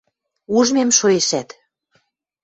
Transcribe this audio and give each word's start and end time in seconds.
–Ужмем 0.57 0.89
шоэшӓт. 0.97 1.49